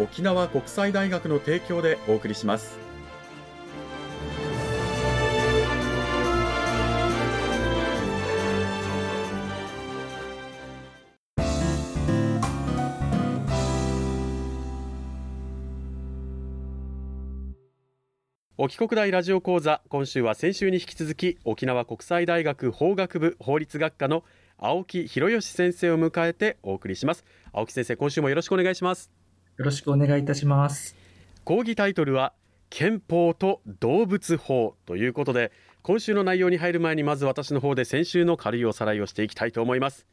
[0.00, 2.78] 沖縄国際大学の提供でお送りします。
[18.56, 24.22] 沖国大ラジオ講座今週は先週に引き続き沖縄国際大学法学部法律学科の
[24.58, 27.24] 青木博義先生を迎えてお送りします。
[27.52, 29.19] 青木先生今週もよろしくお願いします。
[29.60, 30.96] よろしくお願いいたします。
[31.44, 32.32] 講義タイトルは
[32.70, 40.06] 憲法と動物法ということで今週の内容に入る前にまず私の方で先週の軽いおさらいをしていきたいと思います。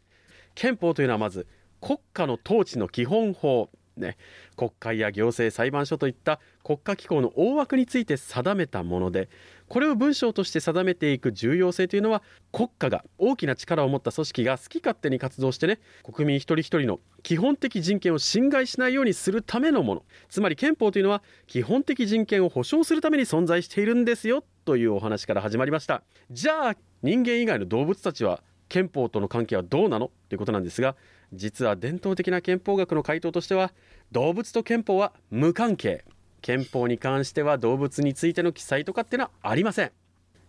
[0.54, 1.48] 憲法というのはまず
[1.80, 3.70] 国家の統治の基本法。
[3.96, 4.16] ね、
[4.56, 9.28] 国会や行政裁判所といった国家機構の大枠について定めたもので
[9.68, 20.04] これを文章として定めていく重要性というのは国家が大きな力を持った組織が好き勝手に活動してね国民一人一人の基本的人権を侵害しないようにするためのもの。
[20.30, 26.04] つまり憲法というのは基本的人権を保障するために存在しているんですよというお話から始まりました。
[26.32, 30.12] じゃあ人間以外の動物たちは憲法との関係はどうなの？
[30.30, 30.96] ということなんですが
[31.34, 33.72] 実は伝統的な憲法学の回答としては
[34.12, 36.06] 動物と憲法は無関係。
[36.42, 39.92] 憲法に関しては動物についての記載とかっていうのはありません。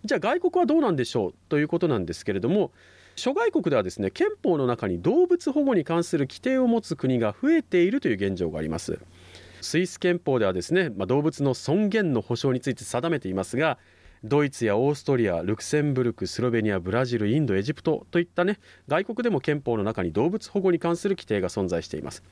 [0.04, 2.70] じゃあ外国はどうなんでしょうということなんですけれども
[3.16, 8.98] 諸外国ではですね憲法の中に動物保護に関する規定を持つ国が増えているという現状があります。
[9.60, 13.78] スイス憲法ではですね、まあ、動物の尊厳の保障について定めていますが
[14.24, 22.22] ドイツやオーストリアルクセンブルクスロベニアブラジルインドエジプトといったね外国でも憲法の中に動物保護に関する規定が存在しています、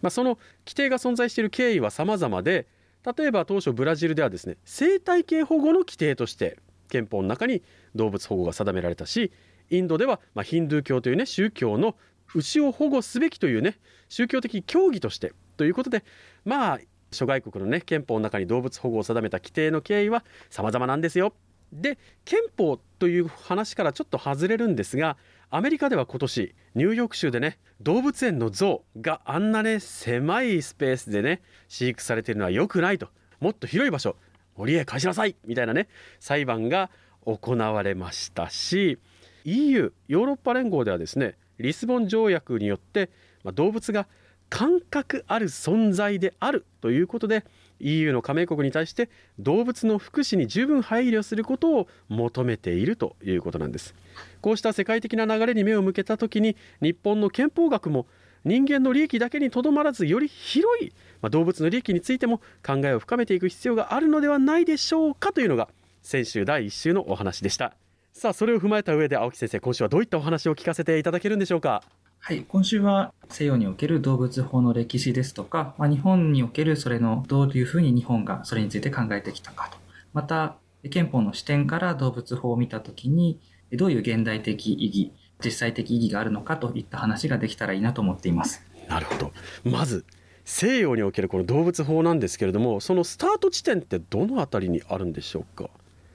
[0.00, 2.66] まあ、その規定が存在している経緯は様々で
[3.04, 7.62] 例えば当初ブラジルではですね生態系保護の規定として憲法の中に
[7.94, 9.32] 動物保護が定められたし
[9.70, 11.96] インドではまヒンドゥー教というね宗教の
[12.34, 13.78] 牛を保護すべきというね
[14.08, 16.04] 宗教的教義としてということで
[16.44, 16.78] まあ
[17.12, 21.34] 諸外国のね憲法の中に動物保護を定めた規定の経緯は様々なんですよ。
[21.72, 25.16] で憲法という話からちょっと外れるんですが
[25.56, 33.06] アメリカでは今年ニューヨーク州でね動物園のゾウがあんなね狭いスペースでね飼育されているのは良くないと。
[33.38, 34.16] もっと広い場所
[34.56, 35.86] 森へ返しなさいみたいなね
[36.18, 36.90] 裁判が
[37.24, 38.98] 行われましたし
[39.44, 43.10] EU ヨーロッパ連合ではですねリスボン条約によって、
[43.44, 44.08] まあ、動物が
[44.48, 47.44] 感覚ある存在であるということで
[47.80, 53.94] EU の加盟国に対して動物の福祉に十分配慮することを求めているということなんです。
[54.40, 58.06] こうした世界的な流れに目を向けた時に日本の憲法学も
[58.44, 60.92] 人間の利益だけにとどまらずより広い、
[61.22, 65.68] まあ、動物の利益についても考えを深めていく必要があるのではないでしょうかというのが
[66.02, 67.74] 先週第1週のお話でした。
[68.12, 71.82] さあそれを踏まえた上で青木先生今週はどういったお話を聞かせていただけるんでしょうか？
[72.26, 79.76] はい、今週は西洋における動物法の歴史ですとか、まあ、日本におけるそれのどういうふうに日本がそれについて考えてきたかと。
[80.14, 80.56] また、
[80.88, 83.40] 憲法の視点から動物法を見たときに、
[83.72, 85.12] どういう現代的意義、
[85.44, 88.64] 実際的意義があるのかといった話ができたらいいなと思っています。
[88.88, 89.32] なるほど。
[89.62, 90.06] まず、
[90.46, 95.68] 西洋におけるこの動物法なんですけれども、そのスタート地点ってどのあたりにあるんでしょうか？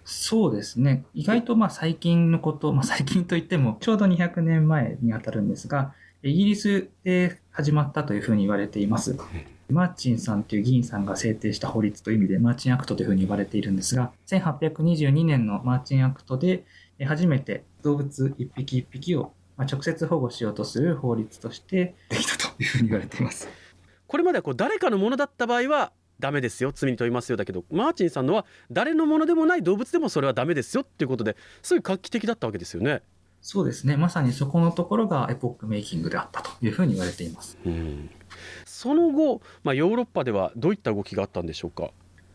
[0.05, 1.03] そうですね。
[1.13, 9.17] 意外とまあ最近のこと、まあ最近といってもちょうど200年前にあたるんですが、イギリスで始まったというふうに言われています。
[9.69, 16.65] マーチンさんという議員さんが制定した法律という意味でマーチンアクトというふうに言われているんですが、1822年のマーチンアクトで
[17.05, 23.47] 初めて動物一匹一匹を直接保護しようとする法律としてできたというふうに言われています。
[24.07, 33.03] これまではこう誰かのものだった場合はダメですよ罪に問いますよだけどマーチンさんのは誰のものでもない動物でもそれはダメですよっていうことですごい画期的だったわけですよね。
[33.41, 33.97] そうですね。
[33.97, 37.57] まさにそこのところがエポックメイキングであったというふうに言われています。
[37.65, 38.09] うん、
[38.65, 41.89] その後、まあ、ヨーロッパではどういった動きがあったんでしょうか？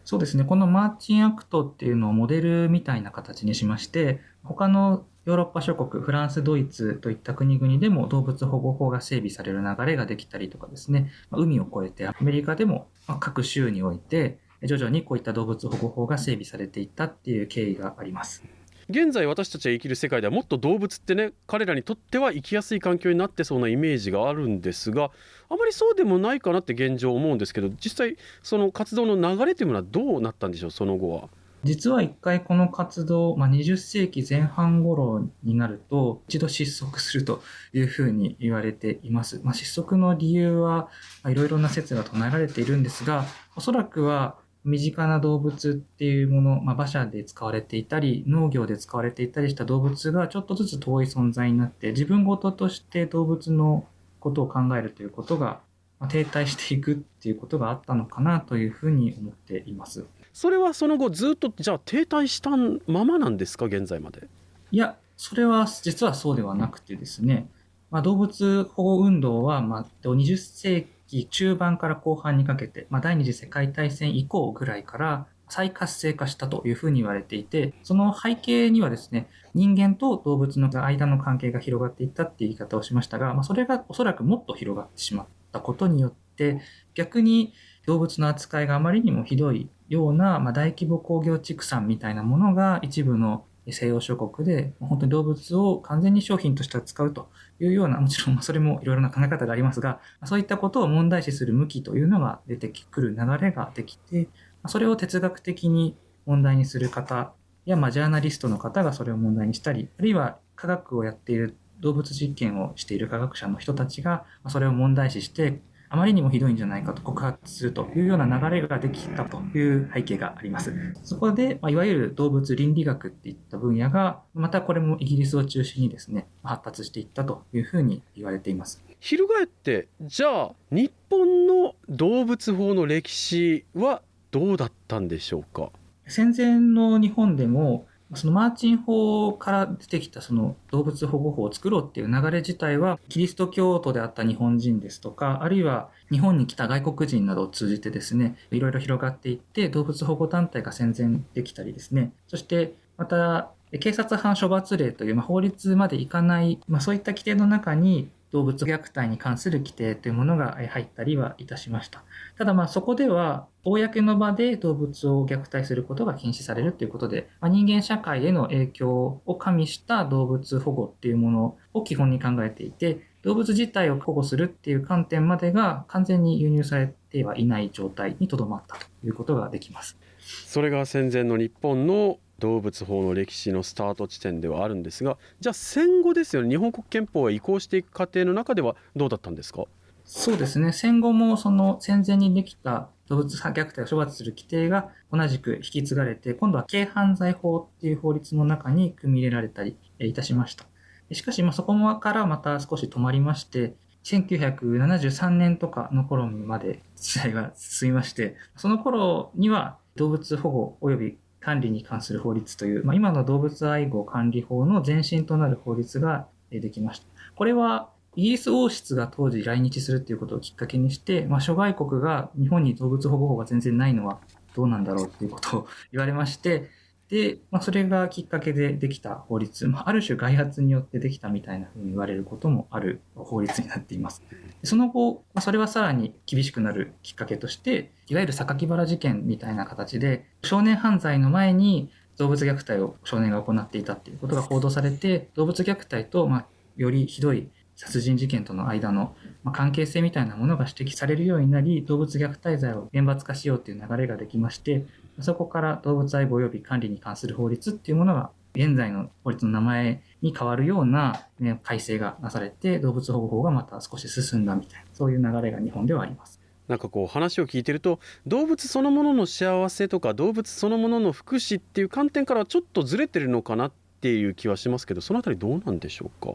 [0.05, 0.45] そうですね。
[0.45, 12.89] このマーチンアクトっていうのをモデルみたいな形にしまして、他のヨーロッパ諸国、フランス、ドイツといった国々でも動物保護法が整備される流れができたりとかですね、海を越えてアメリカでも
[13.21, 18.45] 各州において徐々にこういった動物保護法が整備されていったっていう経緯があります。
[18.91, 25.11] 現在私たちが生きる世界ではもっと動物ってね彼らにとっては生きやすい環境になってそうなイメージがあるんですが
[25.49, 31.29] あまりそうでもないかなって現状思うんですけど実際その活動の流れというのはどうなったんでしょうその後は？
[31.65, 37.43] 実は一回この活動、まあ、20世紀前半頃になると一度失速すると
[37.73, 39.41] いうふうに言われています。
[39.43, 40.91] まあ、失速の理由は
[41.27, 43.25] いろいろな説が唱えられているんですが、
[43.57, 53.87] おそらくは身近な動物っていうもの、まあ、馬車で使われていたり、農業で使われていたりした動物がちょっとずつ遠い存在になって、自分ごととして動物の
[54.21, 55.61] ことを考えるということが、
[56.01, 60.07] まあ、停滞していくっていうことがあったのかなというふうに思っています。
[60.33, 62.51] それはその後ずっとじゃあ停滞した
[62.91, 64.29] ままなんですか現在まで？
[64.73, 67.49] いや、それは実はそうではなくてですね、
[67.91, 86.61] まあ、動物保護運動は、まあ、20世紀中盤から後半にかけて、まあ、第二次世界大戦以降ぐらいから再活性化したというふうに言われていて、その背景にはですね、人間と動物の間の関係が広がっていったっていう言い方をしましたが、まあ、それがおそらくもっと広がってしまったことによって、
[86.95, 87.53] 逆に
[87.87, 97.31] 動物の扱いがあまりにもひどいような、まあ、大規模工業畜産みたいなものが一部の西洋諸国で本当に動物を完全に商品として扱うと
[97.61, 104.29] いうような、もちろんそれもいろいろな考え方がありますが、そういったことを問題視する向きというのが出てくる流れができて、
[104.67, 105.97] それを哲学的に
[106.27, 107.33] 問題にする方
[107.65, 115.61] や、まあ、ジャーナリストの方がそれを問題にしたり、あるいは科学をやっている動物実験をしている科学者の人たちが、それを問題視して、
[115.95, 120.75] あまりにもひどいんじゃないかと告発するというような流れができたという背景があります。
[121.05, 128.83] そこで、まあ、いわゆる動物倫理学っていった分野が、またこれもイギリスを中心にですね、発達していったというふうに言われています。
[128.99, 134.03] 翻って、じゃあ、日本の動物法の歴史は
[134.33, 135.71] どうだったんでしょうか？
[136.09, 153.51] 戦前の日本でも、そのマーチン法から出てきたその動物保護法を作ろうっていう流れ自体は、キリスト教徒であった日本人ですとか、あるいは日本に来た外国人などを通じてですね、いろいろ広がっていって、動物保護団体が戦前できたりですね、そしてまた、
[153.81, 162.03] 警察犯処罰令という、まあ、法律までいかない、まあ、そういった規定の中に、動物虐待に関する規定というものが入ったりはいたしました。
[162.37, 179.97] ただまあそこでは、公の場で動物を虐待することが禁止されるということで、まあ、人間社会への影響を加味した動物保護っていうものを基本に考えていて、動物自体を保護するっていう観点までが完全に輸入されてはいない状態にとどまったということができます。
[180.19, 186.51] それが戦前の日本の動物法の歴史のスタート地点ではあるんですがじゃあ戦後ですよね。
[186.51, 189.65] 日本国憲法へ移行していく過程の中ではどうだったんですか？
[190.05, 190.73] そうですね。
[190.73, 200.67] 戦後もその戦前にできた動物虐待を処罰する規定が同じく引き継がれて今度は軽犯罪法っていう法律の中に組み入れられたりいたしました。
[201.13, 203.75] しかし、まあ、そこからまた少し止まりまして
[204.05, 217.07] 1973年とかの頃まで時代が進みましてその頃には動物保護及び管理に関する法律という、まあ、今の動物愛護管理法の前身となる法律ができました。
[217.35, 224.21] これはイギリス王室が当時来日するっていうことをきっかけにして、まあ、諸外国が日本に動物保護法が全然ないのは
[224.55, 226.71] どうなんだろうっていうことを言われまして、
[227.15, 234.21] で、まあ、それがきっかけでできた法律、まあ、ある種外発によってできたみたいなふうに言われることもある法律になっています。
[234.65, 249.15] その後、まあ、それはさらに厳しくなるきっかけとして、いわゆる榊原事件みたいな形で、少年犯罪の前に動物虐待を少年が行っていたっていうことが報道されて、動物虐待と、まあ、よりひどい殺人事件との間の
[249.53, 254.85] 関係性みたいなものが指摘されるようになり、動物虐待罪を厳罰化しようという流れができまして、
[255.21, 266.41] そこから動物愛護及び管理に関する法律っていうものが、現在の法律の名前に変わるような、ね、改正がなされて、動物保護法がまた少し進んだみたいな、そういう流れが日本ではあります。
[266.69, 276.33] なんかこう話を聞いてると動物そのものの幸せとか動物そのものの福祉っていう観点からはちょっとずれてるのかなっていう気はしますけどそのあたりどうなんでしょうか？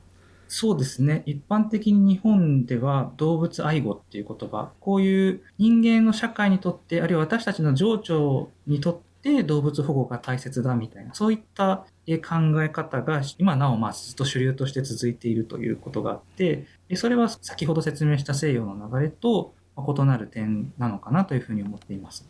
[0.52, 1.22] そうですね。
[1.28, 16.66] 一般的に日本では動物愛護っていう言葉、こういう人間の社会にとって、あるいは私たちの情緒にとって動物保護が大切だみたいな、そういった考え方が今なおまずっと主流として続いているということがあって、
[16.96, 22.28] それは先ほど説明した西洋の流れと異なる点なのかなというふうに思っています。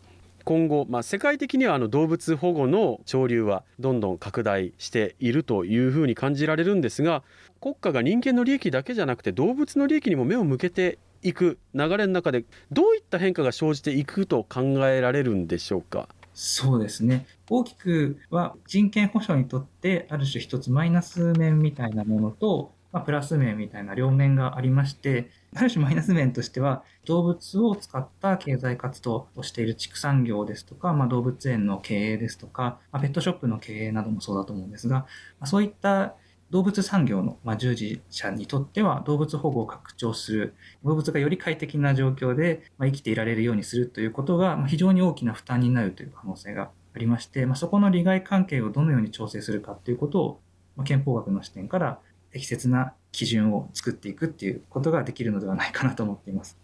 [0.50, 7.22] 今後、まあ、世界的にはあの動物保護の潮流はどんどん拡大しているというふうに感じられるんですが
[7.60, 16.08] 国家が人間の利益だけじゃなくて動物の利益にも目を向けていく流れの中でどういった変化が生じていくと考えられるんでしょうか？
[16.34, 17.26] そうですね。
[17.48, 35.06] 大きくは人権保障にとってある種一つマイナス面みたいなものと、まあ、プラス面みたいな両面がありまして、ある種マイナス面としては動物を使った経済活動をしている畜産業ですとか、まあ、動物園の経営ですとか、まあ、ペットショップの経営などもそうだと思うんですが、
[35.38, 36.14] ま、そういった
[36.50, 40.54] 動物産業の、ま従事者にとっては動物保護を拡張する、
[40.84, 50.40] 動物がより快適な状況で、ま生きていられるようにするということが、ま非常に大きな負担になるという可能性がありまして、まそこの利害関係をどのように調整するかということを、
[50.74, 52.00] ま憲法学の視点から
[52.32, 56.58] 適切な基準を作っていくっていうことができるのではないかなと思っています。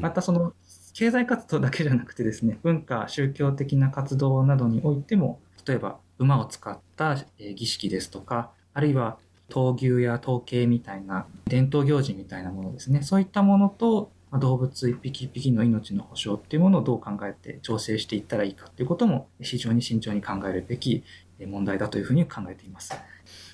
[0.00, 0.54] またその
[0.94, 13.02] 経済活動だけじゃなくてですね、文化、宗教的な活動などにおいても、例えば馬を使った儀式ですとか、あるいは闘牛や統計みたいな伝統行事みたいなものですね。
[13.02, 21.02] そういったものと動物一匹一匹の命の保障っていうものをどう考えて調整していったらいいかっていうことも非常に慎重に考えるべき
[21.46, 22.94] 問題だというふうに考えています。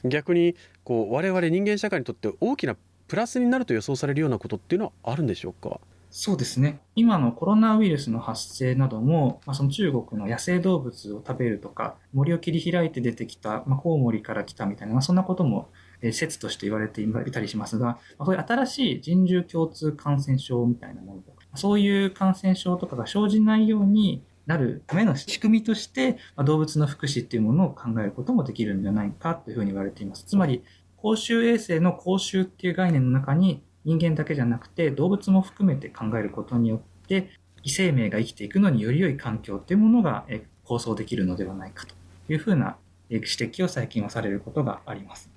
[0.04, 2.76] 逆にこう我々人間社会にとって大きな
[3.08, 5.80] プラスになると予想されるようなことっていうのはあるんでしょうか？
[6.10, 6.78] そうですね。
[6.94, 15.70] 今のコロナウイルスの発生なども、まあ、その中国の野生動物を食べるとか、森を切り開いて出てきた、まあ、コウモリから来たみたいな、まあ、そんなことも
[16.12, 30.24] 説として言われていたりしますが、まそういう新しい人獣共通感染症みたいなものとか、そういう感染症とかが生じないようになるための仕組みとして、ま動物の福祉っていうものを考えることもできるんじゃないかというふうに言われています。
[30.24, 30.62] つまり、
[30.96, 37.28] 公衆衛生の公衆っていう概念の中に人間だけじゃなくて動物も含めて考えることによって
[37.62, 40.24] 異生命が生きていくのにより良い環境っていうものが
[40.64, 41.94] 構想できるのではないかと
[42.32, 42.76] いうふうな
[43.10, 45.30] 指摘を最近はされることがあります。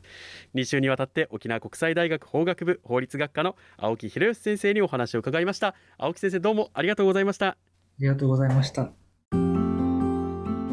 [0.55, 7.57] 2週にわたって沖縄国際大学法学部法律学科の青木博義先生にお話を伺いました青木先生どうもありがとうございました
[7.99, 8.91] りがとうございました。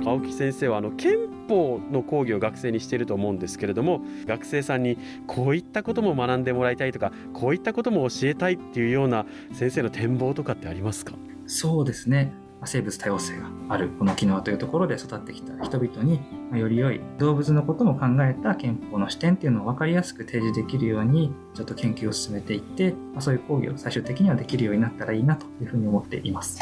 [0.07, 11.15] 青木先生はあの憲法の講義を学生にしていると思うんですけれども学生さんにこういったことも学んでもらいたいとかこういったことも教えたいっていうような先生の展望とかってありますか？
[11.47, 12.35] そうですね。
[12.67, 16.21] 生物多様性があるこの沖縄というところで育ってきた人々に
[16.59, 26.59] より良い動物のことも考えた憲法の視点っていうのを分かりやすく提示できるようにちょっと研究を進めていってそういう講義を最終的にはできるようになったらいいなというふうに思っています。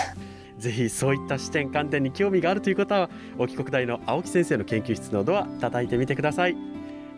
[0.62, 6.57] ぜひそういった視点観点に興味があるという方は沖国大の青木先生の研究室のドア叩いてみてください。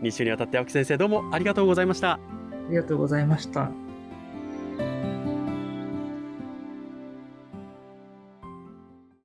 [0.00, 2.12] 2週にわたって青木先生どうもありがとうございました。
[2.12, 2.18] あ
[2.70, 3.83] りがとうございました。